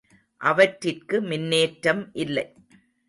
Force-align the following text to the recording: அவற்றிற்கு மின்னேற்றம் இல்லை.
அவற்றிற்கு 0.41 1.21
மின்னேற்றம் 1.21 2.09
இல்லை. 2.13 2.45